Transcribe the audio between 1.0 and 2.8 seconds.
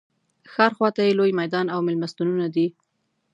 یې لوی میدان او مېلمستونونه دي.